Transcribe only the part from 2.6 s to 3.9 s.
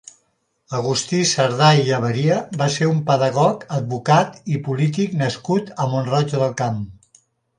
va ser un pedagog,